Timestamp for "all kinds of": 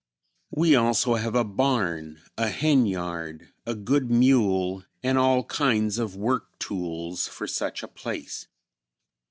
5.15-6.15